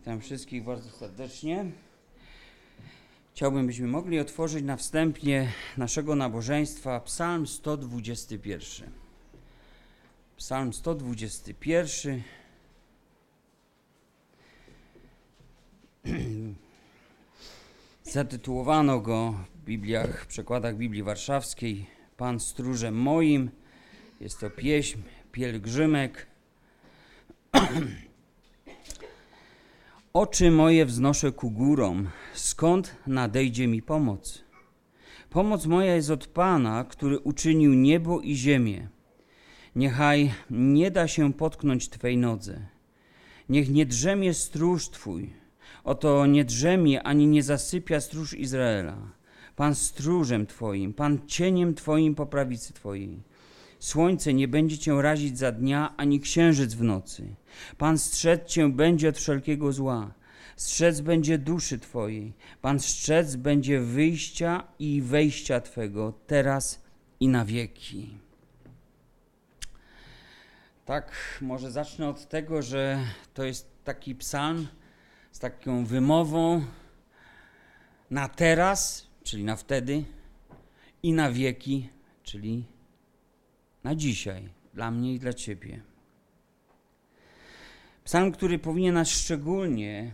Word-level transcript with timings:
Witam 0.00 0.20
wszystkich 0.20 0.64
bardzo 0.64 0.90
serdecznie. 0.90 1.64
Chciałbym, 3.34 3.66
byśmy 3.66 3.86
mogli 3.86 4.20
otworzyć 4.20 4.64
na 4.64 4.76
wstępie 4.76 5.48
naszego 5.76 6.14
nabożeństwa 6.14 7.00
Psalm 7.00 7.46
121. 7.46 8.90
Psalm 10.36 10.72
121. 10.72 12.22
Zatytułowano 18.02 19.00
go 19.00 19.34
w 19.54 19.64
Bibliach, 19.64 20.24
w 20.24 20.26
przekładach 20.26 20.76
Biblii 20.76 21.02
Warszawskiej 21.02 21.86
Pan 22.16 22.40
stróżem 22.40 22.94
moim. 22.94 23.50
Jest 24.20 24.40
to 24.40 24.50
pieśń, 24.50 24.98
pielgrzymek. 25.32 26.26
Oczy 30.12 30.50
moje 30.50 30.86
wznoszę 30.86 31.32
ku 31.32 31.50
górom, 31.50 32.08
skąd 32.34 32.96
nadejdzie 33.06 33.66
mi 33.66 33.82
pomoc? 33.82 34.44
Pomoc 35.30 35.66
moja 35.66 35.94
jest 35.94 36.10
od 36.10 36.26
Pana, 36.26 36.84
który 36.84 37.18
uczynił 37.18 37.74
niebo 37.74 38.20
i 38.20 38.34
ziemię. 38.34 38.88
Niechaj 39.76 40.32
nie 40.50 40.90
da 40.90 41.08
się 41.08 41.32
potknąć 41.32 41.88
Twej 41.88 42.16
nodze. 42.16 42.66
Niech 43.48 43.70
nie 43.70 43.86
drzemie 43.86 44.34
stróż 44.34 44.88
Twój. 44.88 45.32
Oto 45.84 46.26
nie 46.26 46.44
drzemie 46.44 47.02
ani 47.02 47.26
nie 47.26 47.42
zasypia 47.42 48.00
stróż 48.00 48.34
Izraela. 48.34 48.96
Pan 49.56 49.74
stróżem 49.74 50.46
Twoim, 50.46 50.92
Pan 50.94 51.18
cieniem 51.26 51.74
Twoim 51.74 52.14
po 52.14 52.26
prawicy 52.26 52.72
Twojej. 52.72 53.22
Słońce 53.80 54.34
nie 54.34 54.48
będzie 54.48 54.78
cię 54.78 55.02
razić 55.02 55.38
za 55.38 55.52
dnia, 55.52 55.94
ani 55.96 56.20
księżyc 56.20 56.74
w 56.74 56.82
nocy. 56.82 57.34
Pan 57.78 57.98
strzec 57.98 58.48
cię 58.48 58.72
będzie 58.72 59.08
od 59.08 59.18
wszelkiego 59.18 59.72
zła. 59.72 60.14
Strzec 60.56 61.00
będzie 61.00 61.38
duszy 61.38 61.78
twojej. 61.78 62.32
Pan 62.62 62.80
strzec 62.80 63.36
będzie 63.36 63.80
wyjścia 63.80 64.64
i 64.78 65.02
wejścia 65.02 65.60
twego, 65.60 66.12
teraz 66.26 66.82
i 67.20 67.28
na 67.28 67.44
wieki. 67.44 68.18
Tak, 70.84 71.12
może 71.40 71.70
zacznę 71.70 72.08
od 72.08 72.28
tego, 72.28 72.62
że 72.62 72.98
to 73.34 73.44
jest 73.44 73.84
taki 73.84 74.14
psalm 74.14 74.68
z 75.32 75.38
taką 75.38 75.84
wymową 75.84 76.64
na 78.10 78.28
teraz, 78.28 79.06
czyli 79.22 79.44
na 79.44 79.56
wtedy, 79.56 80.04
i 81.02 81.12
na 81.12 81.30
wieki, 81.30 81.88
czyli 82.22 82.64
na 83.84 83.94
dzisiaj, 83.94 84.48
dla 84.74 84.90
mnie 84.90 85.14
i 85.14 85.18
dla 85.18 85.32
Ciebie. 85.32 85.82
Psalm, 88.04 88.32
który 88.32 88.58
powinien 88.58 88.94
nas 88.94 89.08
szczególnie 89.08 90.12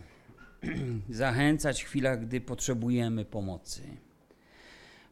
zachęcać 1.09 1.83
w 1.83 1.87
chwilach, 1.87 2.25
gdy 2.25 2.41
potrzebujemy 2.41 3.25
pomocy. 3.25 3.81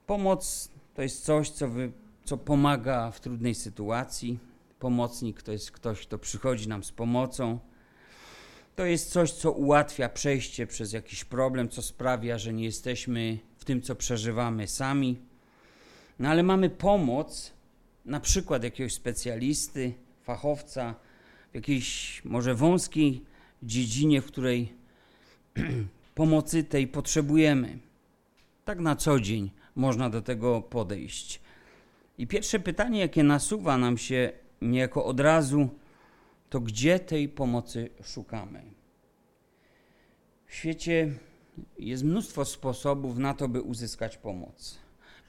Pomoc 0.07 0.69
to 0.93 1.01
jest 1.01 1.25
coś, 1.25 1.49
co, 1.49 1.67
wy, 1.69 1.91
co 2.25 2.37
pomaga 2.37 3.11
w 3.11 3.19
trudnej 3.19 3.55
sytuacji. 3.55 4.39
Pomocnik 4.79 5.41
to 5.41 5.51
jest 5.51 5.71
ktoś, 5.71 6.01
kto 6.01 6.17
przychodzi 6.17 6.67
nam 6.67 6.83
z 6.83 6.91
pomocą. 6.91 7.59
To 8.75 8.85
jest 8.85 9.11
coś, 9.11 9.31
co 9.31 9.51
ułatwia 9.51 10.09
przejście 10.09 10.67
przez 10.67 10.93
jakiś 10.93 11.25
problem, 11.25 11.69
co 11.69 11.81
sprawia, 11.81 12.37
że 12.37 12.53
nie 12.53 12.63
jesteśmy 12.63 13.37
w 13.57 13.65
tym, 13.65 13.81
co 13.81 13.95
przeżywamy 13.95 14.67
sami. 14.67 15.19
No 16.19 16.29
ale 16.29 16.43
mamy 16.43 16.69
pomoc, 16.69 17.53
na 18.05 18.19
przykład 18.19 18.63
jakiegoś 18.63 18.93
specjalisty, 18.93 19.93
fachowca 20.23 20.95
w 21.51 21.55
jakiejś 21.55 22.21
może 22.25 22.55
wąskiej 22.55 23.25
dziedzinie, 23.63 24.21
w 24.21 24.25
której 24.25 24.73
pomocy 26.15 26.63
tej 26.63 26.87
potrzebujemy. 26.87 27.79
Tak 28.65 28.79
na 28.79 28.95
co 28.95 29.19
dzień 29.19 29.51
można 29.75 30.09
do 30.09 30.21
tego 30.21 30.61
podejść. 30.61 31.41
I 32.17 32.27
pierwsze 32.27 32.59
pytanie, 32.59 32.99
jakie 32.99 33.23
nasuwa 33.23 33.77
nam 33.77 33.97
się 33.97 34.31
niejako 34.61 35.05
od 35.05 35.19
razu, 35.19 35.69
to 36.49 36.59
gdzie 36.59 36.99
tej 36.99 37.29
pomocy 37.29 37.89
szukamy? 38.03 38.63
W 40.45 40.55
świecie 40.55 41.13
jest 41.79 42.03
mnóstwo 42.03 42.45
sposobów 42.45 43.17
na 43.17 43.33
to, 43.33 43.47
by 43.47 43.61
uzyskać 43.61 44.17
pomoc, 44.17 44.79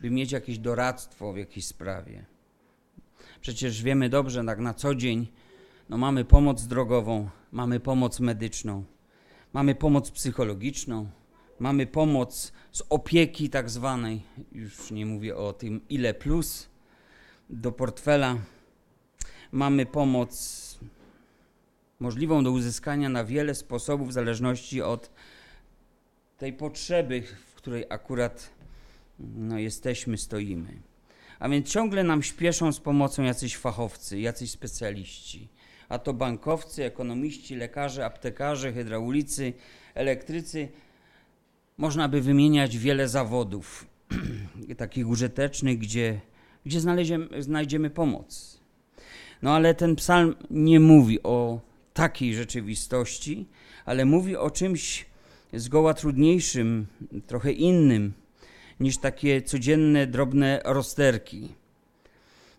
by 0.01 0.11
mieć 0.11 0.33
jakieś 0.33 0.59
doradztwo 0.59 1.33
w 1.33 1.37
jakiejś 1.37 1.67
sprawie. 1.67 2.25
Przecież 3.41 3.83
wiemy 3.83 4.09
dobrze, 4.09 4.45
tak 4.45 4.59
na 4.59 4.75
co 4.75 4.95
dzień 4.95 5.27
no 5.89 5.99
mamy 5.99 6.25
pomoc 6.25 6.67
drogową, 6.67 7.29
mamy 7.53 7.81
pomoc 7.81 8.21
medyczną, 8.21 8.85
mamy 9.53 9.75
pomoc 9.75 10.11
psychologiczną, 10.11 11.09
mamy 11.59 11.87
pomoc 11.87 12.53
z 12.73 12.83
opieki 12.89 13.51
tak 13.51 13.71
zwanej, 13.71 14.23
już 14.53 14.91
nie 14.91 15.07
mówię 15.07 15.37
o 15.37 15.53
tym 15.53 15.81
ile 15.89 16.15
plus, 16.15 16.69
do 17.51 17.73
portfela. 17.73 18.39
Mamy 19.53 19.87
pomoc 19.87 20.79
możliwą 22.01 22.45
do 22.45 22.51
uzyskania 22.51 23.09
na 23.09 23.25
wiele 23.25 23.55
sposobów 23.55 24.09
w 24.09 24.13
zależności 24.13 24.83
od 24.83 25.11
tej 26.39 26.53
potrzeby, 26.53 27.23
w 27.47 27.55
której 27.55 27.85
akurat 27.89 28.51
no, 29.19 29.59
jesteśmy, 29.59 30.19
stoimy. 30.19 30.83
A 31.39 31.49
więc 31.49 31.69
ciągle 31.69 32.05
nam 32.05 32.23
śpieszą 32.23 32.73
z 32.73 32.81
pomocą 32.81 33.23
jacyś 33.23 33.57
fachowcy, 33.57 34.21
jacyś 34.21 34.51
specjaliści. 34.51 35.49
A 35.89 35.99
to 35.99 36.13
bankowcy, 36.13 36.85
ekonomiści, 36.85 37.57
lekarze, 37.57 38.05
aptekarze, 38.05 38.73
hydraulicy, 38.73 39.53
elektrycy. 39.95 40.69
Można 41.79 42.09
by 42.09 42.21
wymieniać 42.21 42.79
wiele 42.79 43.09
zawodów 43.09 43.87
takich 44.77 45.09
użytecznych, 45.09 45.79
gdzie, 45.79 46.21
gdzie 46.67 46.81
znajdziemy, 47.39 47.91
pomoc. 47.91 48.61
No 49.43 49.55
ale 49.55 49.75
ten 49.75 49.97
psalm 49.97 50.35
nie 50.51 50.81
mówi 50.81 51.23
o 51.23 51.61
takiej 51.95 52.35
rzeczywistości, 52.35 53.47
ale 53.85 54.05
mówi 54.05 54.37
o 54.37 54.51
czymś 54.51 55.07
zgoła 55.53 55.95
trudniejszym, 55.95 56.87
trochę 57.27 57.53
innym 57.53 58.13
niż 58.81 58.99
takie 58.99 59.43
codzienne, 59.43 60.07
drobne 60.07 60.61
rozterki. 60.65 61.49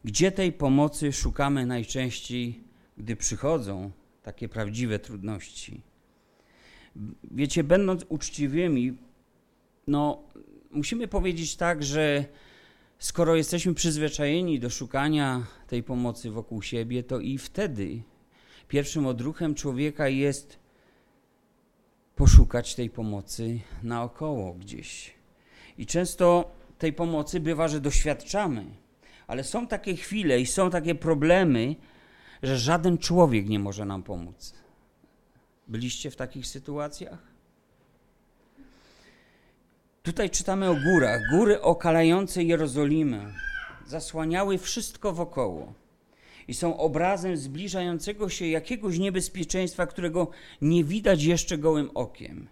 Gdzie 0.05 0.31
tej 0.31 0.51
pomocy 0.51 1.13
szukamy 1.13 1.65
najczęściej, 1.65 2.63
gdy 2.97 3.15
przychodzą 3.15 3.91
takie 4.23 4.49
prawdziwe 4.49 4.99
trudności? 4.99 5.81
Wiecie, 7.31 7.63
będąc 7.63 8.05
uczciwymi, 8.09 8.97
no, 9.87 10.23
musimy 10.71 11.07
powiedzieć 11.07 11.55
tak, 11.55 11.83
że 11.83 12.25
skoro 12.99 13.35
jesteśmy 13.35 13.73
przyzwyczajeni 13.73 14.59
do 14.59 14.69
szukania 14.69 15.47
tej 15.67 15.83
pomocy 15.83 16.31
wokół 16.31 16.61
siebie, 16.61 17.03
to 17.03 17.19
i 17.19 17.37
wtedy 17.37 18.01
pierwszym 18.67 19.07
odruchem 19.07 19.55
człowieka 19.55 20.07
jest 20.07 20.59
poszukać 22.15 22.75
tej 22.75 22.89
pomocy 22.89 23.59
naokoło 23.83 24.53
gdzieś. 24.53 25.16
I 25.77 25.85
często 25.85 26.51
tej 26.77 26.93
pomocy 26.93 27.39
bywa, 27.39 27.67
że 27.67 27.81
doświadczamy, 27.81 28.65
ale 29.27 29.43
są 29.43 29.67
takie 29.67 29.95
chwile 29.95 30.39
i 30.39 30.45
są 30.45 30.69
takie 30.69 30.95
problemy, 30.95 31.75
że 32.43 32.57
żaden 32.57 32.97
człowiek 32.97 33.49
nie 33.49 33.59
może 33.59 33.85
nam 33.85 34.03
pomóc. 34.03 34.53
Byliście 35.67 36.11
w 36.11 36.15
takich 36.15 36.47
sytuacjach? 36.47 37.19
Tutaj 40.03 40.29
czytamy 40.29 40.69
o 40.69 40.75
górach. 40.75 41.21
Góry 41.31 41.61
okalające 41.61 42.43
Jerozolimę 42.43 43.33
zasłaniały 43.85 44.57
wszystko 44.57 45.13
wokoło 45.13 45.73
i 46.47 46.53
są 46.53 46.77
obrazem 46.77 47.37
zbliżającego 47.37 48.29
się 48.29 48.47
jakiegoś 48.47 48.99
niebezpieczeństwa, 48.99 49.87
którego 49.87 50.29
nie 50.61 50.83
widać 50.83 51.23
jeszcze 51.23 51.57
gołym 51.57 51.89
okiem 51.93 52.47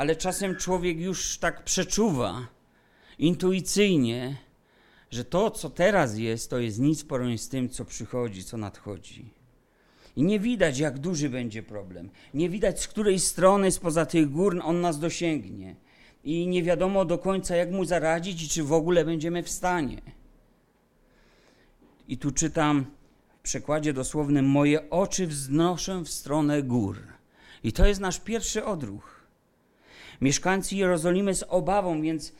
ale 0.00 0.16
czasem 0.16 0.56
człowiek 0.56 1.00
już 1.00 1.38
tak 1.38 1.64
przeczuwa 1.64 2.46
intuicyjnie, 3.18 4.36
że 5.10 5.24
to, 5.24 5.50
co 5.50 5.70
teraz 5.70 6.18
jest, 6.18 6.50
to 6.50 6.58
jest 6.58 6.78
nic 6.78 7.04
porównanie 7.04 7.38
z 7.38 7.48
tym, 7.48 7.68
co 7.68 7.84
przychodzi, 7.84 8.44
co 8.44 8.56
nadchodzi. 8.56 9.30
I 10.16 10.22
nie 10.22 10.40
widać, 10.40 10.78
jak 10.78 10.98
duży 10.98 11.30
będzie 11.30 11.62
problem. 11.62 12.10
Nie 12.34 12.48
widać, 12.48 12.80
z 12.80 12.88
której 12.88 13.18
strony 13.18 13.70
spoza 13.70 14.06
tych 14.06 14.30
gór 14.30 14.60
on 14.64 14.80
nas 14.80 14.98
dosięgnie. 14.98 15.76
I 16.24 16.46
nie 16.46 16.62
wiadomo 16.62 17.04
do 17.04 17.18
końca, 17.18 17.56
jak 17.56 17.70
mu 17.70 17.84
zaradzić 17.84 18.42
i 18.42 18.48
czy 18.48 18.62
w 18.62 18.72
ogóle 18.72 19.04
będziemy 19.04 19.42
w 19.42 19.50
stanie. 19.50 20.02
I 22.08 22.18
tu 22.18 22.30
czytam 22.30 22.86
w 23.38 23.42
przekładzie 23.42 23.92
dosłownym: 23.92 24.48
Moje 24.48 24.90
oczy 24.90 25.26
wznoszę 25.26 26.02
w 26.04 26.08
stronę 26.08 26.62
gór. 26.62 26.98
I 27.64 27.72
to 27.72 27.86
jest 27.86 28.00
nasz 28.00 28.20
pierwszy 28.20 28.64
odruch. 28.64 29.19
Mieszkańcy 30.20 30.76
Jerozolimy 30.76 31.34
z 31.34 31.42
obawą 31.42 32.02
więc 32.02 32.32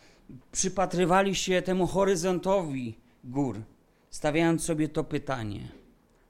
przypatrywali 0.53 1.35
się 1.35 1.63
temu 1.63 1.87
horyzontowi 1.87 2.99
gór, 3.25 3.63
stawiając 4.11 4.65
sobie 4.65 4.89
to 4.89 5.05
pytanie: 5.05 5.69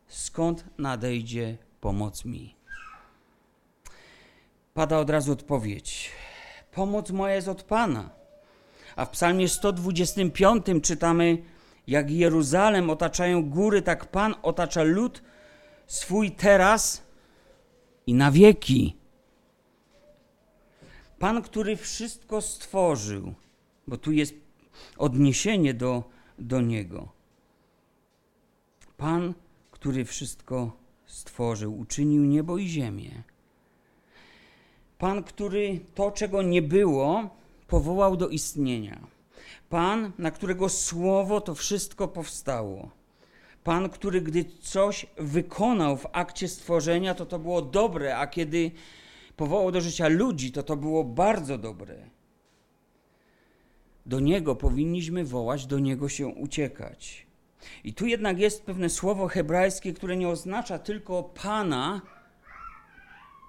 skąd 0.08 0.64
nadejdzie 0.78 1.56
pomoc 1.80 2.24
mi? 2.24 2.60
pada 4.74 4.98
od 4.98 5.10
razu 5.10 5.32
odpowiedź. 5.32 6.10
Pomoc 6.72 7.10
moja 7.10 7.34
jest 7.34 7.48
od 7.48 7.62
Pana. 7.62 8.10
A 8.96 9.04
w 9.04 9.10
Psalmie 9.10 9.48
125 9.48 10.66
czytamy: 10.82 11.38
Jak 11.86 12.10
Jeruzalem 12.10 12.90
otaczają 12.90 13.50
góry, 13.50 13.82
tak 13.82 14.06
Pan 14.06 14.34
otacza 14.42 14.82
lud 14.82 15.22
swój 15.86 16.30
teraz 16.30 17.02
i 18.06 18.14
na 18.14 18.30
wieki. 18.30 18.96
Pan, 21.20 21.42
który 21.42 21.76
wszystko 21.76 22.40
stworzył, 22.40 23.34
bo 23.86 23.96
tu 23.96 24.12
jest 24.12 24.34
odniesienie 24.96 25.74
do, 25.74 26.04
do 26.38 26.60
Niego. 26.60 27.08
Pan, 28.96 29.34
który 29.70 30.04
wszystko 30.04 30.72
stworzył, 31.06 31.78
uczynił 31.78 32.24
niebo 32.24 32.58
i 32.58 32.68
ziemię. 32.68 33.22
Pan, 34.98 35.22
który 35.22 35.80
to, 35.94 36.10
czego 36.10 36.42
nie 36.42 36.62
było, 36.62 37.30
powołał 37.68 38.16
do 38.16 38.28
istnienia. 38.28 39.00
Pan, 39.68 40.12
na 40.18 40.30
którego 40.30 40.68
słowo 40.68 41.40
to 41.40 41.54
wszystko 41.54 42.08
powstało. 42.08 42.90
Pan, 43.64 43.90
który 43.90 44.20
gdy 44.20 44.44
coś 44.60 45.06
wykonał 45.16 45.96
w 45.96 46.06
akcie 46.12 46.48
stworzenia, 46.48 47.14
to 47.14 47.26
to 47.26 47.38
było 47.38 47.62
dobre, 47.62 48.18
a 48.18 48.26
kiedy 48.26 48.70
powołał 49.40 49.72
do 49.72 49.80
życia 49.80 50.08
ludzi, 50.08 50.52
to 50.52 50.62
to 50.62 50.76
było 50.76 51.04
bardzo 51.04 51.58
dobre. 51.58 51.96
Do 54.06 54.20
Niego 54.20 54.56
powinniśmy 54.56 55.24
wołać, 55.24 55.66
do 55.66 55.78
Niego 55.78 56.08
się 56.08 56.26
uciekać. 56.26 57.26
I 57.84 57.94
tu 57.94 58.06
jednak 58.06 58.38
jest 58.38 58.64
pewne 58.64 58.88
słowo 58.90 59.28
hebrajskie, 59.28 59.92
które 59.92 60.16
nie 60.16 60.28
oznacza 60.28 60.78
tylko 60.78 61.22
Pana, 61.22 62.00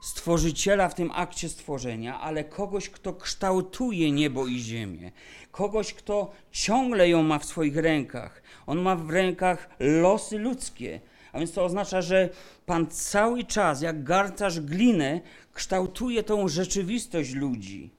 stworzyciela 0.01 0.89
w 0.89 0.95
tym 0.95 1.11
akcie 1.13 1.49
stworzenia, 1.49 2.19
ale 2.19 2.43
kogoś, 2.43 2.89
kto 2.89 3.13
kształtuje 3.13 4.11
niebo 4.11 4.47
i 4.47 4.59
ziemię, 4.59 5.11
kogoś, 5.51 5.93
kto 5.93 6.31
ciągle 6.51 7.09
ją 7.09 7.23
ma 7.23 7.39
w 7.39 7.45
swoich 7.45 7.77
rękach. 7.77 8.41
On 8.67 8.79
ma 8.79 8.95
w 8.95 9.09
rękach 9.09 9.69
losy 9.79 10.37
ludzkie. 10.37 11.01
A 11.33 11.39
więc 11.39 11.51
to 11.51 11.65
oznacza, 11.65 12.01
że 12.01 12.29
Pan 12.65 12.87
cały 12.87 13.43
czas, 13.43 13.81
jak 13.81 14.03
garcarz 14.03 14.59
glinę, 14.59 15.21
kształtuje 15.53 16.23
tą 16.23 16.47
rzeczywistość 16.47 17.33
ludzi. 17.33 17.89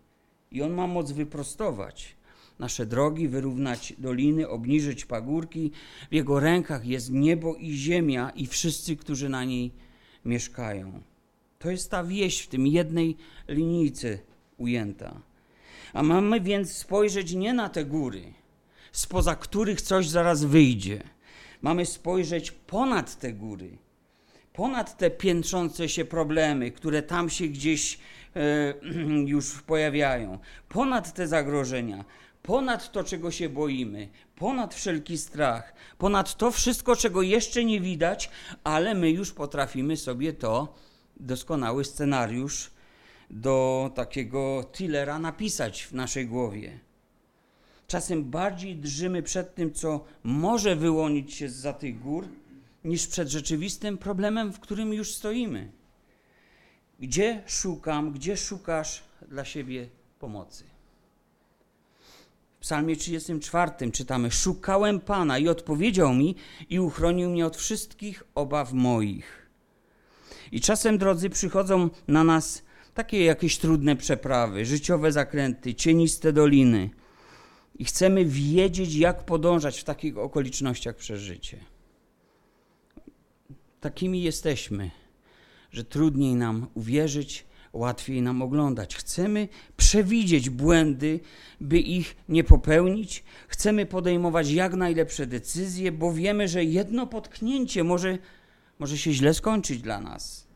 I 0.50 0.62
on 0.62 0.72
ma 0.72 0.86
moc 0.86 1.12
wyprostować 1.12 2.16
nasze 2.58 2.86
drogi, 2.86 3.28
wyrównać 3.28 3.94
doliny, 3.98 4.48
obniżyć 4.48 5.04
pagórki. 5.04 5.70
W 6.10 6.14
jego 6.14 6.40
rękach 6.40 6.86
jest 6.86 7.10
niebo 7.10 7.54
i 7.54 7.72
ziemia 7.72 8.30
i 8.30 8.46
wszyscy, 8.46 8.96
którzy 8.96 9.28
na 9.28 9.44
niej 9.44 9.72
mieszkają. 10.24 11.02
To 11.58 11.70
jest 11.70 11.90
ta 11.90 12.04
wieść 12.04 12.40
w 12.40 12.48
tym 12.48 12.66
jednej 12.66 13.16
linijce 13.48 14.18
ujęta. 14.58 15.20
A 15.92 16.02
mamy 16.02 16.40
więc 16.40 16.72
spojrzeć 16.72 17.32
nie 17.32 17.52
na 17.54 17.68
te 17.68 17.84
góry, 17.84 18.32
spoza 18.92 19.36
których 19.36 19.82
coś 19.82 20.08
zaraz 20.08 20.44
wyjdzie. 20.44 21.02
Mamy 21.62 21.86
spojrzeć 21.86 22.50
ponad 22.50 23.18
te 23.18 23.32
góry, 23.32 23.78
ponad 24.52 24.96
te 24.96 25.10
piętrzące 25.10 25.88
się 25.88 26.04
problemy, 26.04 26.70
które 26.70 27.02
tam 27.02 27.30
się 27.30 27.46
gdzieś 27.46 27.98
e, 28.36 28.74
już 29.34 29.62
pojawiają, 29.62 30.38
ponad 30.68 31.14
te 31.14 31.26
zagrożenia, 31.28 32.04
ponad 32.42 32.92
to, 32.92 33.04
czego 33.04 33.30
się 33.30 33.48
boimy, 33.48 34.08
ponad 34.36 34.74
wszelki 34.74 35.18
strach, 35.18 35.74
ponad 35.98 36.36
to 36.36 36.50
wszystko, 36.50 36.96
czego 36.96 37.22
jeszcze 37.22 37.64
nie 37.64 37.80
widać, 37.80 38.30
ale 38.64 38.94
my 38.94 39.10
już 39.10 39.32
potrafimy 39.32 39.96
sobie 39.96 40.32
to 40.32 40.74
doskonały 41.16 41.84
scenariusz 41.84 42.70
do 43.30 43.90
takiego 43.94 44.64
thrillera 44.72 45.18
napisać 45.18 45.82
w 45.82 45.92
naszej 45.92 46.26
głowie. 46.26 46.78
Czasem 47.92 48.24
bardziej 48.24 48.76
drżymy 48.76 49.22
przed 49.22 49.54
tym, 49.54 49.72
co 49.72 50.04
może 50.22 50.76
wyłonić 50.76 51.34
się 51.34 51.48
za 51.48 51.72
tych 51.72 52.00
gór, 52.00 52.28
niż 52.84 53.06
przed 53.06 53.28
rzeczywistym 53.28 53.98
problemem, 53.98 54.52
w 54.52 54.60
którym 54.60 54.94
już 54.94 55.14
stoimy. 55.14 55.72
Gdzie 57.00 57.42
szukam, 57.46 58.12
gdzie 58.12 58.36
szukasz 58.36 59.02
dla 59.28 59.44
siebie 59.44 59.88
pomocy? 60.18 60.64
W 62.56 62.60
Psalmie 62.60 62.96
34 62.96 63.90
czytamy: 63.92 64.30
Szukałem 64.30 65.00
Pana 65.00 65.38
i 65.38 65.48
odpowiedział 65.48 66.14
mi 66.14 66.36
i 66.70 66.80
uchronił 66.80 67.30
mnie 67.30 67.46
od 67.46 67.56
wszystkich 67.56 68.22
obaw 68.34 68.72
moich. 68.72 69.50
I 70.52 70.60
czasem, 70.60 70.98
drodzy, 70.98 71.30
przychodzą 71.30 71.90
na 72.08 72.24
nas 72.24 72.62
takie 72.94 73.24
jakieś 73.24 73.58
trudne 73.58 73.96
przeprawy, 73.96 74.66
życiowe 74.66 75.12
zakręty, 75.12 75.74
cieniste 75.74 76.32
doliny. 76.32 76.90
I 77.82 77.84
chcemy 77.84 78.24
wiedzieć, 78.24 78.94
jak 78.94 79.24
podążać 79.24 79.80
w 79.80 79.84
takich 79.84 80.18
okolicznościach 80.18 80.96
przez 80.96 81.20
życie. 81.20 81.58
Takimi 83.80 84.22
jesteśmy, 84.22 84.90
że 85.70 85.84
trudniej 85.84 86.34
nam 86.34 86.66
uwierzyć, 86.74 87.46
łatwiej 87.72 88.22
nam 88.22 88.42
oglądać. 88.42 88.96
Chcemy 88.96 89.48
przewidzieć 89.76 90.50
błędy, 90.50 91.20
by 91.60 91.78
ich 91.78 92.16
nie 92.28 92.44
popełnić. 92.44 93.24
Chcemy 93.48 93.86
podejmować 93.86 94.50
jak 94.50 94.74
najlepsze 94.74 95.26
decyzje, 95.26 95.92
bo 95.92 96.12
wiemy, 96.12 96.48
że 96.48 96.64
jedno 96.64 97.06
potknięcie 97.06 97.84
może 97.84 98.18
może 98.78 98.98
się 98.98 99.12
źle 99.12 99.34
skończyć 99.34 99.82
dla 99.82 100.00
nas. 100.00 100.46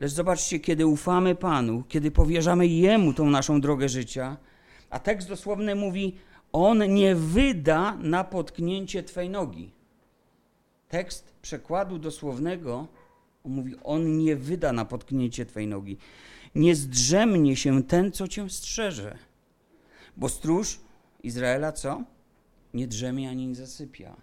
Lecz 0.00 0.12
zobaczcie, 0.12 0.60
kiedy 0.60 0.86
ufamy 0.86 1.34
Panu, 1.34 1.84
kiedy 1.88 2.10
powierzamy 2.10 2.66
Jemu 2.66 3.14
tą 3.14 3.30
naszą 3.30 3.60
drogę 3.60 3.88
życia, 3.88 4.36
a 4.90 4.98
tekst 4.98 5.28
dosłowny 5.28 5.74
mówi: 5.74 6.16
On 6.52 6.94
nie 6.94 7.14
wyda 7.14 7.96
na 7.96 8.24
potknięcie 8.24 9.02
Twej 9.02 9.30
nogi. 9.30 9.70
Tekst 10.88 11.32
przekładu 11.42 11.98
dosłownego 11.98 12.86
mówi: 13.44 13.74
On 13.84 14.18
nie 14.18 14.36
wyda 14.36 14.72
na 14.72 14.84
potknięcie 14.84 15.46
Twej 15.46 15.66
nogi. 15.66 15.98
Nie 16.54 16.76
zdrzemnie 16.76 17.56
się 17.56 17.82
ten, 17.82 18.12
co 18.12 18.28
Cię 18.28 18.50
strzeże. 18.50 19.18
Bo 20.16 20.28
stróż 20.28 20.80
Izraela 21.22 21.72
co? 21.72 22.02
Nie 22.74 22.86
drzemie 22.86 23.30
ani 23.30 23.48
nie 23.48 23.54
zasypia. 23.54 24.16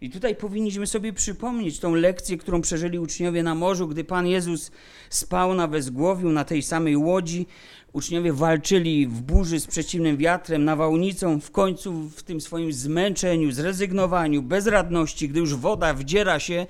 I 0.00 0.10
tutaj 0.10 0.36
powinniśmy 0.36 0.86
sobie 0.86 1.12
przypomnieć 1.12 1.78
tą 1.78 1.94
lekcję, 1.94 2.36
którą 2.36 2.60
przeżyli 2.60 2.98
uczniowie 2.98 3.42
na 3.42 3.54
morzu, 3.54 3.88
gdy 3.88 4.04
Pan 4.04 4.26
Jezus 4.26 4.70
spał 5.10 5.54
na 5.54 5.66
wezgłowiu, 5.66 6.30
na 6.30 6.44
tej 6.44 6.62
samej 6.62 6.96
łodzi. 6.96 7.46
Uczniowie 7.92 8.32
walczyli 8.32 9.06
w 9.06 9.22
burzy 9.22 9.60
z 9.60 9.66
przeciwnym 9.66 10.16
wiatrem, 10.16 10.64
nawałnicą, 10.64 11.40
w 11.40 11.50
końcu 11.50 11.92
w 11.92 12.22
tym 12.22 12.40
swoim 12.40 12.72
zmęczeniu, 12.72 13.52
zrezygnowaniu, 13.52 14.42
bezradności, 14.42 15.28
gdy 15.28 15.40
już 15.40 15.54
woda 15.54 15.94
wdziera 15.94 16.38
się 16.40 16.66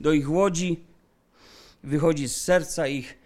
do 0.00 0.12
ich 0.12 0.30
łodzi, 0.30 0.80
wychodzi 1.84 2.28
z 2.28 2.36
serca 2.36 2.88
ich 2.88 3.18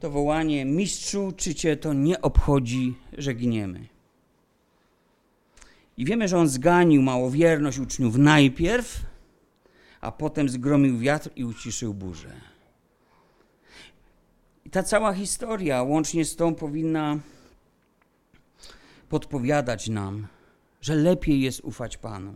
to 0.00 0.10
wołanie: 0.10 0.64
Mistrzu, 0.64 1.32
czy 1.36 1.54
cię 1.54 1.76
to 1.76 1.92
nie 1.92 2.22
obchodzi, 2.22 2.94
że 3.18 3.34
gniemy? 3.34 3.93
I 5.96 6.04
wiemy, 6.04 6.28
że 6.28 6.38
on 6.38 6.48
zganił 6.48 7.02
małowierność 7.02 7.78
uczniów 7.78 8.16
najpierw, 8.16 9.00
a 10.00 10.12
potem 10.12 10.48
zgromił 10.48 10.98
wiatr 10.98 11.30
i 11.36 11.44
uciszył 11.44 11.94
burzę. 11.94 12.30
I 14.64 14.70
ta 14.70 14.82
cała 14.82 15.12
historia, 15.12 15.82
łącznie 15.82 16.24
z 16.24 16.36
tą, 16.36 16.54
powinna 16.54 17.18
podpowiadać 19.08 19.88
nam, 19.88 20.26
że 20.80 20.94
lepiej 20.94 21.40
jest 21.40 21.60
ufać 21.60 21.96
Panu. 21.96 22.34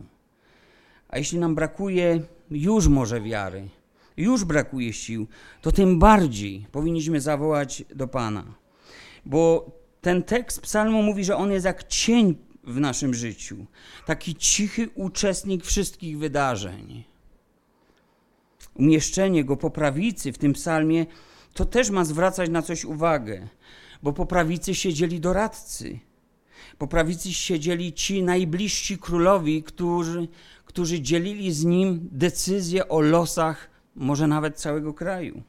A 1.09 1.17
jeśli 1.17 1.39
nam 1.39 1.55
brakuje 1.55 2.21
już 2.51 2.87
może 2.87 3.21
wiary, 3.21 3.69
już 4.17 4.43
brakuje 4.43 4.93
sił, 4.93 5.27
to 5.61 5.71
tym 5.71 5.99
bardziej 5.99 6.65
powinniśmy 6.71 7.21
zawołać 7.21 7.83
do 7.95 8.07
Pana. 8.07 8.43
Bo 9.25 9.71
ten 10.01 10.23
tekst 10.23 10.61
psalmu 10.61 11.03
mówi, 11.03 11.23
że 11.23 11.37
on 11.37 11.51
jest 11.51 11.65
jak 11.65 11.83
cień 11.83 12.35
w 12.63 12.79
naszym 12.79 13.13
życiu. 13.13 13.65
Taki 14.05 14.35
cichy 14.35 14.89
uczestnik 14.95 15.65
wszystkich 15.65 16.17
wydarzeń. 16.17 17.03
Umieszczenie 18.73 19.45
go 19.45 19.57
po 19.57 19.69
prawicy 19.69 20.33
w 20.33 20.37
tym 20.37 20.53
psalmie 20.53 21.05
to 21.53 21.65
też 21.65 21.89
ma 21.89 22.05
zwracać 22.05 22.49
na 22.49 22.61
coś 22.61 22.85
uwagę, 22.85 23.47
bo 24.03 24.13
po 24.13 24.25
prawicy 24.25 24.75
siedzieli 24.75 25.19
doradcy. 25.19 25.99
Po 26.77 26.87
prawicy 26.87 27.33
siedzieli 27.33 27.93
ci 27.93 28.23
najbliżsi 28.23 28.97
królowi, 28.97 29.63
którzy, 29.63 30.27
którzy 30.65 31.01
dzielili 31.01 31.53
z 31.53 31.65
nim 31.65 32.09
decyzje 32.11 32.89
o 32.89 33.01
losach 33.01 33.69
może 33.95 34.27
nawet 34.27 34.57
całego 34.57 34.93
kraju. 34.93 35.43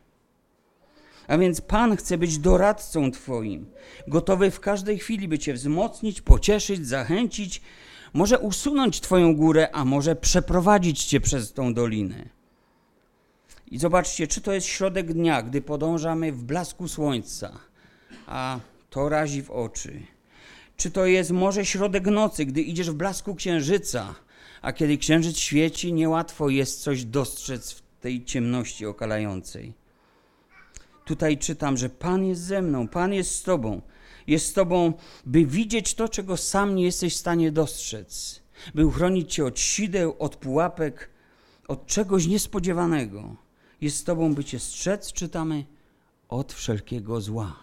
A 1.30 1.38
więc 1.38 1.60
Pan 1.60 1.96
chce 1.96 2.18
być 2.18 2.38
doradcą 2.38 3.10
Twoim, 3.10 3.66
gotowy 4.06 4.50
w 4.50 4.60
każdej 4.60 4.98
chwili, 4.98 5.28
by 5.28 5.38
Cię 5.38 5.54
wzmocnić, 5.54 6.20
pocieszyć, 6.20 6.86
zachęcić, 6.86 7.62
może 8.12 8.38
usunąć 8.38 9.00
Twoją 9.00 9.36
górę, 9.36 9.68
a 9.72 9.84
może 9.84 10.16
przeprowadzić 10.16 11.04
Cię 11.04 11.20
przez 11.20 11.52
tą 11.52 11.74
dolinę. 11.74 12.28
I 13.70 13.78
zobaczcie, 13.78 14.26
czy 14.26 14.40
to 14.40 14.52
jest 14.52 14.66
środek 14.66 15.12
dnia, 15.12 15.42
gdy 15.42 15.62
podążamy 15.62 16.32
w 16.32 16.44
blasku 16.44 16.88
słońca, 16.88 17.58
a 18.26 18.60
to 18.90 19.08
razi 19.08 19.42
w 19.42 19.50
oczy. 19.50 20.02
Czy 20.76 20.90
to 20.90 21.06
jest 21.06 21.30
może 21.30 21.66
środek 21.66 22.06
nocy, 22.06 22.44
gdy 22.44 22.62
idziesz 22.62 22.90
w 22.90 22.94
blasku 22.94 23.34
księżyca, 23.34 24.14
a 24.62 24.72
kiedy 24.72 24.98
księżyc 24.98 25.38
świeci, 25.38 25.92
niełatwo 25.92 26.48
jest 26.48 26.82
coś 26.82 27.04
dostrzec 27.04 27.72
w 27.72 27.82
tej 28.00 28.24
ciemności 28.24 28.86
okalającej. 28.86 29.79
Tutaj 31.10 31.38
czytam, 31.38 31.76
że 31.76 31.88
Pan 31.88 32.24
jest 32.24 32.42
ze 32.42 32.62
mną, 32.62 32.88
Pan 32.88 33.12
jest 33.12 33.34
z 33.34 33.42
Tobą. 33.42 33.82
Jest 34.26 34.46
z 34.46 34.52
Tobą, 34.52 34.92
by 35.26 35.46
widzieć 35.46 35.94
to, 35.94 36.08
czego 36.08 36.36
sam 36.36 36.74
nie 36.74 36.84
jesteś 36.84 37.14
w 37.14 37.18
stanie 37.18 37.52
dostrzec, 37.52 38.40
by 38.74 38.86
uchronić 38.86 39.34
Cię 39.34 39.44
od 39.44 39.60
sideł, 39.60 40.16
od 40.18 40.36
pułapek, 40.36 41.10
od 41.68 41.86
czegoś 41.86 42.26
niespodziewanego. 42.26 43.36
Jest 43.80 43.96
z 43.96 44.04
Tobą, 44.04 44.34
by 44.34 44.44
Cię 44.44 44.58
strzec, 44.58 45.12
czytamy, 45.12 45.64
od 46.28 46.52
wszelkiego 46.52 47.20
zła. 47.20 47.56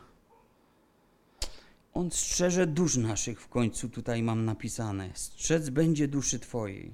On 1.94 2.12
strzeże 2.12 2.68
dusz 2.68 2.98
naszych, 2.98 3.42
w 3.42 3.48
końcu 3.48 3.90
tutaj 3.90 4.24
mam 4.24 4.46
napisane. 4.46 5.10
Strzec 5.14 5.70
będzie 5.70 6.08
duszy 6.08 6.40
Twojej. 6.40 6.94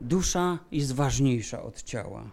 Dusza 0.00 0.58
jest 0.72 0.92
ważniejsza 0.92 1.62
od 1.62 1.82
ciała. 1.82 2.30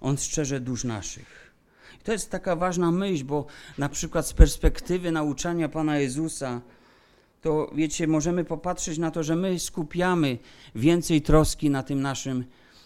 On 0.00 0.16
strzeże 0.16 0.60
dusz 0.60 0.84
naszych. 0.84 1.52
I 2.00 2.04
to 2.04 2.12
jest 2.12 2.30
taka 2.30 2.56
ważna 2.56 2.90
myśl, 2.90 3.24
bo 3.24 3.46
na 3.78 3.88
przykład 3.88 4.26
z 4.26 4.32
perspektywy 4.32 5.12
nauczania 5.12 5.68
Pana 5.68 5.98
Jezusa, 5.98 6.60
to 7.42 7.70
wiecie, 7.74 8.06
możemy 8.06 8.44
popatrzeć 8.44 8.98
na 8.98 9.10
to, 9.10 9.22
że 9.22 9.36
my 9.36 9.58
skupiamy 9.58 10.38
więcej 10.74 11.22
troski 11.22 11.70
na 11.70 11.82
tym 11.82 12.00
naszym 12.02 12.44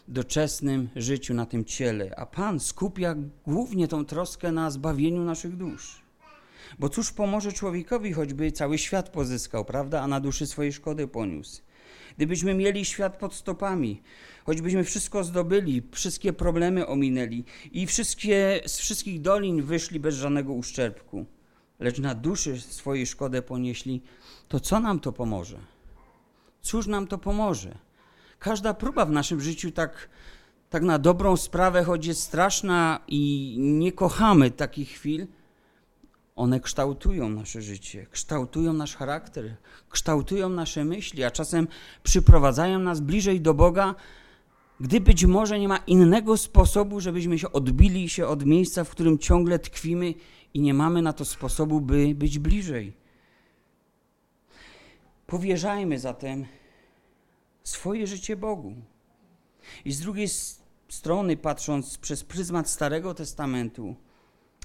doczesnym 0.08 0.88
życiu, 0.96 1.34
na 1.34 1.46
tym 1.46 1.64
ciele, 1.64 2.14
a 2.16 2.26
Pan 2.26 2.60
skupia 2.60 3.14
głównie 3.46 3.88
tą 3.88 4.04
troskę 4.04 4.52
na 4.52 4.70
zbawieniu 4.70 5.24
naszych 5.24 5.56
dusz. 5.56 6.01
Bo 6.78 6.88
cóż 6.88 7.12
pomoże 7.12 7.52
człowiekowi, 7.52 8.12
choćby 8.12 8.52
cały 8.52 8.78
świat 8.78 9.08
pozyskał, 9.08 9.64
prawda, 9.64 10.00
a 10.02 10.06
na 10.06 10.20
duszy 10.20 10.46
swojej 10.46 10.72
szkody 10.72 11.08
poniósł? 11.08 11.62
Gdybyśmy 12.16 12.54
mieli 12.54 12.84
świat 12.84 13.16
pod 13.16 13.34
stopami, 13.34 14.02
choćbyśmy 14.44 14.84
wszystko 14.84 15.24
zdobyli, 15.24 15.82
wszystkie 15.92 16.32
problemy 16.32 16.86
ominęli 16.86 17.44
i 17.72 17.86
wszystkie, 17.86 18.60
z 18.66 18.78
wszystkich 18.78 19.20
dolin 19.20 19.62
wyszli 19.62 20.00
bez 20.00 20.14
żadnego 20.14 20.52
uszczerbku, 20.52 21.26
lecz 21.80 21.98
na 21.98 22.14
duszy 22.14 22.60
swojej 22.60 23.06
szkodę 23.06 23.42
ponieśli, 23.42 24.02
to 24.48 24.60
co 24.60 24.80
nam 24.80 25.00
to 25.00 25.12
pomoże? 25.12 25.58
Cóż 26.60 26.86
nam 26.86 27.06
to 27.06 27.18
pomoże? 27.18 27.78
Każda 28.38 28.74
próba 28.74 29.06
w 29.06 29.10
naszym 29.10 29.40
życiu 29.40 29.70
tak, 29.70 30.08
tak 30.70 30.82
na 30.82 30.98
dobrą 30.98 31.36
sprawę, 31.36 31.84
choć 31.84 32.06
jest 32.06 32.22
straszna 32.22 33.00
i 33.08 33.54
nie 33.58 33.92
kochamy 33.92 34.50
takich 34.50 34.88
chwil, 34.88 35.26
one 36.42 36.60
kształtują 36.60 37.28
nasze 37.28 37.62
życie, 37.62 38.06
kształtują 38.10 38.72
nasz 38.72 38.96
charakter, 38.96 39.56
kształtują 39.90 40.48
nasze 40.48 40.84
myśli, 40.84 41.24
a 41.24 41.30
czasem 41.30 41.68
przyprowadzają 42.02 42.78
nas 42.78 43.00
bliżej 43.00 43.40
do 43.40 43.54
Boga, 43.54 43.94
gdy 44.80 45.00
być 45.00 45.24
może 45.24 45.58
nie 45.60 45.68
ma 45.68 45.76
innego 45.76 46.36
sposobu, 46.36 47.00
żebyśmy 47.00 47.38
się 47.38 47.52
odbili 47.52 48.08
się 48.08 48.26
od 48.26 48.46
miejsca, 48.46 48.84
w 48.84 48.90
którym 48.90 49.18
ciągle 49.18 49.58
tkwimy 49.58 50.14
i 50.54 50.60
nie 50.60 50.74
mamy 50.74 51.02
na 51.02 51.12
to 51.12 51.24
sposobu, 51.24 51.80
by 51.80 52.14
być 52.14 52.38
bliżej. 52.38 52.92
Powierzajmy 55.26 55.98
zatem 55.98 56.46
swoje 57.64 58.06
życie 58.06 58.36
Bogu. 58.36 58.74
I 59.84 59.92
z 59.92 60.00
drugiej 60.00 60.28
strony, 60.88 61.36
patrząc 61.36 61.98
przez 61.98 62.24
pryzmat 62.24 62.70
Starego 62.70 63.14
Testamentu, 63.14 63.94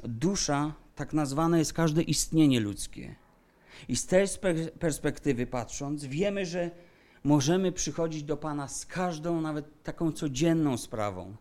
dusza 0.04 0.74
tak 0.98 1.14
nazwane 1.14 1.60
jest 1.60 1.74
każde 1.74 2.02
istnienie 2.02 2.60
ludzkie. 2.60 3.16
I 3.88 3.96
z 3.96 4.06
tej 4.06 4.28
perspektywy 4.80 5.48
patrząc, 5.48 6.06
wiemy, 6.06 6.46
że 6.46 6.72
możemy 7.24 7.72
przychodzić 7.72 8.24
do 8.24 8.38
Pana 8.38 8.68
z 8.68 8.86
każdą, 8.86 9.42
nawet 9.42 9.84
taką 9.84 10.12
codzienną 10.12 10.78
sprawą. 10.78 11.36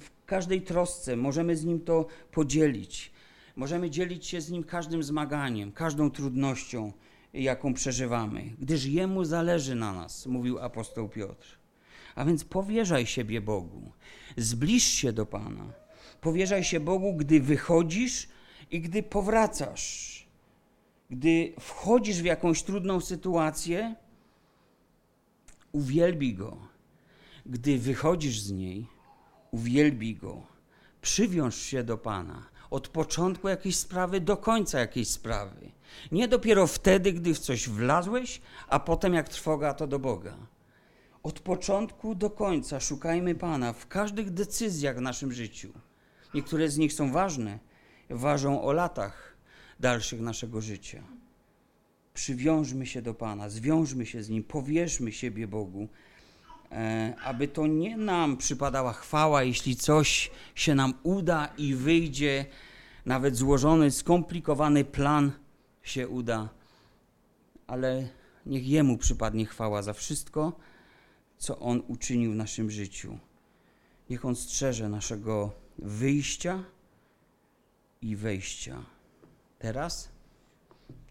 W 0.00 0.10
każdej 0.26 0.62
trosce 0.62 1.16
możemy 1.16 1.56
z 1.56 1.64
Nim 1.64 1.80
to 1.80 2.06
podzielić. 2.32 3.12
Możemy 3.56 3.90
dzielić 3.90 4.26
się 4.26 4.40
z 4.40 4.50
Nim 4.50 4.64
każdym 4.64 5.02
zmaganiem, 5.02 5.72
każdą 5.72 6.10
trudnością, 6.10 6.92
jaką 7.34 7.74
przeżywamy, 7.74 8.50
gdyż 8.58 8.84
Jemu 8.84 9.24
zależy 9.24 9.74
na 9.74 9.92
nas, 9.92 10.26
mówił 10.26 10.58
apostoł 10.58 11.08
Piotr. 11.08 11.58
A 12.14 12.24
więc 12.24 12.44
powierzaj 12.44 13.06
siebie 13.06 13.40
Bogu, 13.40 13.92
zbliż 14.36 14.84
się 14.84 15.12
do 15.12 15.26
Pana. 15.26 15.72
Powierzaj 16.20 16.64
się 16.64 16.80
Bogu, 16.80 17.14
gdy 17.14 17.40
wychodzisz 17.40 18.28
i 18.70 18.80
gdy 18.80 19.02
powracasz, 19.02 20.26
gdy 21.10 21.52
wchodzisz 21.60 22.22
w 22.22 22.24
jakąś 22.24 22.62
trudną 22.62 23.00
sytuację, 23.00 23.94
uwielbi 25.72 26.34
Go. 26.34 26.56
Gdy 27.46 27.78
wychodzisz 27.78 28.40
z 28.40 28.52
niej, 28.52 28.86
uwielbi 29.50 30.16
Go. 30.16 30.42
Przywiąż 31.00 31.56
się 31.56 31.84
do 31.84 31.98
Pana 31.98 32.48
od 32.70 32.88
początku 32.88 33.48
jakiejś 33.48 33.76
sprawy 33.76 34.20
do 34.20 34.36
końca 34.36 34.78
jakiejś 34.78 35.08
sprawy. 35.08 35.70
Nie 36.12 36.28
dopiero 36.28 36.66
wtedy, 36.66 37.12
gdy 37.12 37.34
w 37.34 37.38
coś 37.38 37.68
wlazłeś, 37.68 38.40
a 38.68 38.80
potem 38.80 39.14
jak 39.14 39.28
trwoga 39.28 39.74
to 39.74 39.86
do 39.86 39.98
Boga. 39.98 40.36
Od 41.22 41.40
początku 41.40 42.14
do 42.14 42.30
końca 42.30 42.80
szukajmy 42.80 43.34
Pana 43.34 43.72
w 43.72 43.86
każdych 43.86 44.30
decyzjach 44.30 44.96
w 44.96 45.00
naszym 45.00 45.32
życiu. 45.32 45.72
Niektóre 46.34 46.68
z 46.68 46.78
nich 46.78 46.92
są 46.92 47.12
ważne, 47.12 47.58
ważą 48.10 48.62
o 48.62 48.72
latach 48.72 49.36
dalszych 49.80 50.20
naszego 50.20 50.60
życia. 50.60 51.02
Przywiążmy 52.14 52.86
się 52.86 53.02
do 53.02 53.14
Pana, 53.14 53.48
zwiążmy 53.48 54.06
się 54.06 54.22
z 54.22 54.28
Nim, 54.28 54.44
powierzmy 54.44 55.12
siebie 55.12 55.48
Bogu, 55.48 55.88
e, 56.72 57.14
aby 57.24 57.48
to 57.48 57.66
nie 57.66 57.96
nam 57.96 58.36
przypadała 58.36 58.92
chwała, 58.92 59.42
jeśli 59.42 59.76
coś 59.76 60.30
się 60.54 60.74
nam 60.74 60.94
uda 61.02 61.48
i 61.58 61.74
wyjdzie, 61.74 62.46
nawet 63.06 63.36
złożony, 63.36 63.90
skomplikowany 63.90 64.84
plan 64.84 65.32
się 65.82 66.08
uda, 66.08 66.48
ale 67.66 68.08
niech 68.46 68.66
Jemu 68.66 68.98
przypadnie 68.98 69.46
chwała 69.46 69.82
za 69.82 69.92
wszystko, 69.92 70.52
co 71.38 71.58
On 71.58 71.82
uczynił 71.88 72.32
w 72.32 72.36
naszym 72.36 72.70
życiu. 72.70 73.18
Niech 74.10 74.24
On 74.24 74.36
strzeże 74.36 74.88
naszego 74.88 75.52
wyjścia 75.78 76.64
i 78.02 78.16
wejścia. 78.16 78.84
Teraz, 79.58 80.08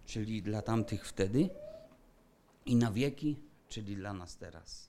czyli 0.05 0.41
dla 0.41 0.61
tamtych 0.61 1.07
wtedy, 1.07 1.49
i 2.65 2.75
na 2.75 2.91
wieki, 2.91 3.39
czyli 3.69 3.95
dla 3.95 4.13
nas 4.13 4.37
teraz. 4.37 4.86